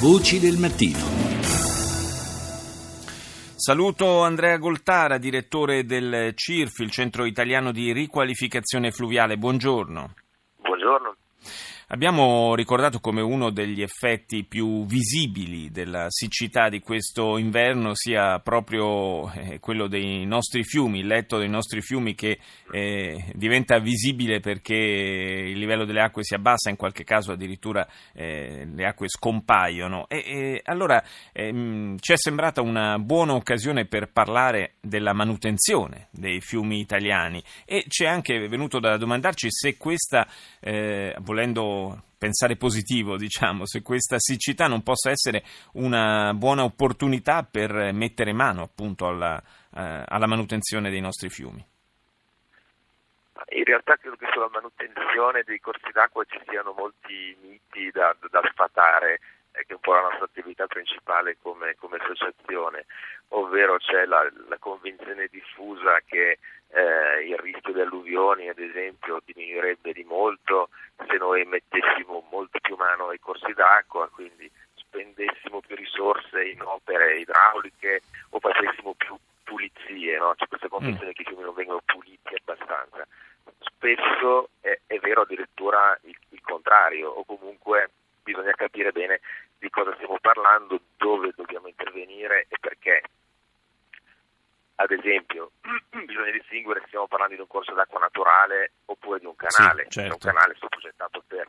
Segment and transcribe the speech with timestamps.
[0.00, 0.96] Voci del mattino.
[3.54, 9.36] Saluto Andrea Goltara, direttore del CIRF, il Centro Italiano di Riqualificazione Fluviale.
[9.36, 10.14] Buongiorno.
[10.56, 11.16] Buongiorno.
[11.92, 19.28] Abbiamo ricordato come uno degli effetti più visibili della siccità di questo inverno sia proprio
[19.32, 22.38] eh, quello dei nostri fiumi, il letto dei nostri fiumi che
[22.70, 28.68] eh, diventa visibile perché il livello delle acque si abbassa, in qualche caso addirittura eh,
[28.72, 30.06] le acque scompaiono.
[30.06, 31.02] E, e allora
[31.32, 37.82] ehm, ci è sembrata una buona occasione per parlare della manutenzione dei fiumi italiani e
[37.88, 40.24] ci è anche venuto da domandarci se questa,
[40.60, 41.16] eh,
[42.20, 45.42] pensare positivo, diciamo, se questa siccità non possa essere
[45.74, 49.42] una buona opportunità per mettere mano appunto alla,
[49.74, 51.64] eh, alla manutenzione dei nostri fiumi.
[53.52, 58.42] In realtà credo che sulla manutenzione dei corsi d'acqua ci siano molti miti da, da
[58.52, 59.20] sfatare,
[59.52, 62.86] che è un po' la nostra attività principale come, come associazione,
[63.28, 66.38] ovvero c'è la, la convinzione diffusa che
[66.72, 70.70] eh, il rischio di alluvioni, ad esempio, diminuirebbe di molto
[71.08, 77.18] se noi mettessimo molto più mano ai corsi d'acqua, quindi spendessimo più risorse in opere
[77.18, 80.34] idrauliche o facessimo più pulizie, no?
[80.36, 81.12] c'è questa convinzione mm.
[81.12, 83.06] che i fiumi non vengono puliti abbastanza.
[83.58, 87.90] Spesso è, è vero addirittura il, il contrario, o comunque
[88.22, 89.20] bisogna capire bene
[89.58, 90.18] di cosa stiamo
[90.96, 93.02] dove dobbiamo intervenire e perché.
[94.76, 95.52] Ad esempio,
[96.06, 99.84] bisogna distinguere se stiamo parlando di un corso d'acqua naturale oppure di un canale.
[99.84, 100.14] Sì, certo.
[100.14, 101.48] Un canale è stato progettato per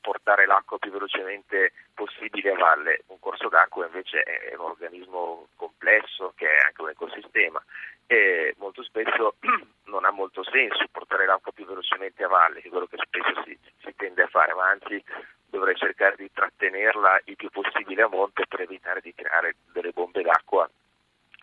[0.00, 3.02] portare l'acqua più velocemente possibile a valle.
[3.08, 7.62] Un corso d'acqua invece è un organismo complesso che è anche un ecosistema
[8.06, 9.36] e molto spesso
[9.84, 13.42] non ha molto senso portare l'acqua più velocemente a valle, che è quello che spesso
[13.44, 15.04] si, si tende a fare, ma anzi
[15.50, 20.22] dovrei cercare di trattenerla il più possibile a monte per evitare di creare delle bombe
[20.22, 20.68] d'acqua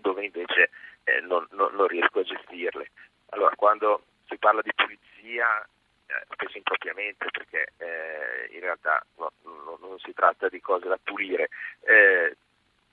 [0.00, 0.70] dove invece
[1.04, 2.90] eh, non, non, non, riesco a gestirle.
[3.30, 5.60] Allora, quando si parla di pulizia,
[6.06, 10.98] eh, spesso impropriamente, perché eh, in realtà no, no, non si tratta di cose da
[11.02, 11.48] pulire,
[11.82, 12.36] eh,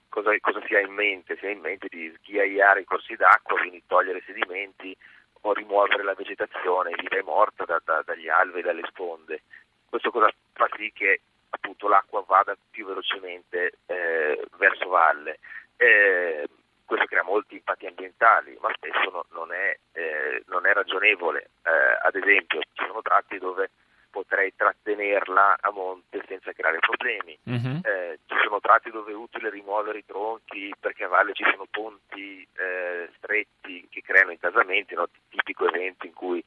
[0.08, 1.36] cosa, cosa, si ha in mente?
[1.36, 4.96] Si ha in mente di sghiaiare i corsi d'acqua, quindi togliere sedimenti
[5.42, 9.42] o rimuovere la vegetazione viva e morta da, da, dagli alvei e dalle sponde.
[9.88, 11.20] Questo cosa fa sì che
[11.50, 15.38] appunto l'acqua vada più velocemente eh, verso valle.
[15.76, 16.46] Eh,
[16.84, 21.50] questo crea molti impatti ambientali, ma spesso no, non, è, eh, non, è, ragionevole.
[21.62, 21.70] Eh,
[22.02, 23.70] ad esempio, ci sono tratti dove
[24.10, 27.38] potrei trattenerla a monte senza creare problemi.
[27.48, 27.76] Mm-hmm.
[27.84, 31.66] Eh, ci sono tratti dove è utile rimuovere i tronchi perché a valle ci sono
[31.70, 35.08] ponti eh, stretti che creano intasamenti, no?
[35.28, 36.42] tipico evento in cui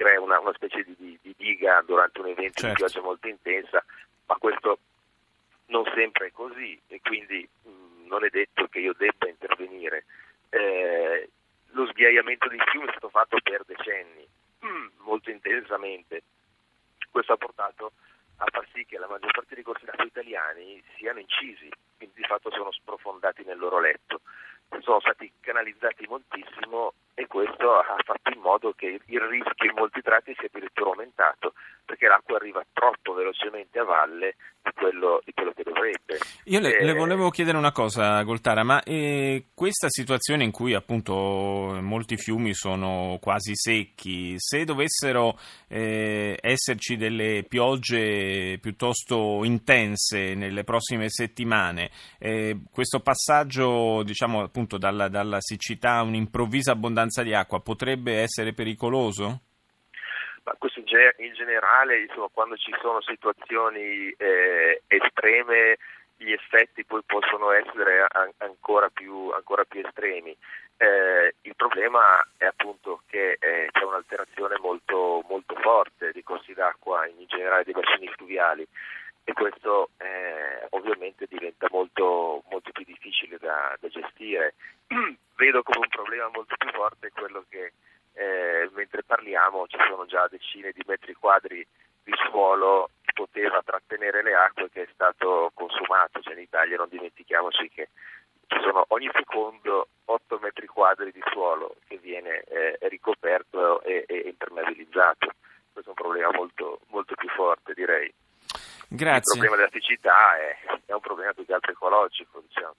[0.00, 2.68] crea una, una specie di, di, di, diga durante un evento certo.
[2.68, 3.84] di pioggia molto intensa,
[4.24, 4.78] ma questo
[5.66, 10.06] non sempre è così e quindi mh, non è detto che io debba intervenire.
[10.48, 11.28] Eh,
[11.72, 14.26] lo sghiaiamento dei fiumi è stato fatto per decenni,
[14.60, 16.22] mh, molto intensamente.
[17.10, 17.92] Questo ha portato
[18.38, 21.68] a far sì che la maggior parte dei corsi d'acqua italiani siano incisi,
[21.98, 24.22] quindi di fatto sono sprofondati nel loro letto.
[24.80, 26.94] Sono stati canalizzati moltissimo
[27.78, 31.54] ha fatto in modo che il rischio in molti tratti sia addirittura aumentato
[31.90, 36.18] perché l'acqua arriva troppo velocemente a valle di quello, di quello che dovrebbe.
[36.44, 40.72] Io le, eh, le, volevo chiedere una cosa, Goltara, ma eh, questa situazione in cui
[40.74, 41.12] appunto
[41.82, 45.36] molti fiumi sono quasi secchi, se dovessero
[45.66, 55.08] eh, esserci delle piogge piuttosto intense nelle prossime settimane, eh, questo passaggio diciamo appunto dalla,
[55.08, 59.40] dalla siccità a un'improvvisa abbondanza di acqua potrebbe essere pericoloso?
[60.50, 65.78] Ma questo in generale, insomma, quando ci sono situazioni eh, estreme,
[66.16, 70.36] gli effetti poi possono essere an- ancora, più, ancora, più, estremi.
[70.76, 77.06] Eh, il problema è appunto che eh, c'è un'alterazione molto, molto, forte dei corsi d'acqua,
[77.06, 78.66] in generale dei bacini fluviali
[79.22, 84.54] e questo eh, ovviamente diventa molto, molto più difficile da, da gestire.
[85.36, 87.72] Vedo come un problema molto più forte quello che
[89.50, 91.66] parliamo ci sono già decine di metri quadri
[92.02, 96.88] di suolo che poteva trattenere le acque che è stato consumato, cioè in Italia non
[96.88, 97.88] dimentichiamoci che
[98.46, 104.22] ci sono ogni secondo 8 metri quadri di suolo che viene eh, ricoperto e, e,
[104.26, 105.30] impermeabilizzato.
[105.72, 108.12] Questo è un problema molto, molto più forte direi.
[108.88, 109.38] Grazie.
[109.38, 110.56] Il problema della siccità è,
[110.86, 112.42] è un problema più che altro ecologico.
[112.44, 112.74] Diciamo.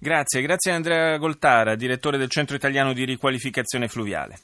[0.00, 4.38] Grazie, grazie a Andrea Goltara, direttore del Centro Italiano di Riqualificazione Fluviale.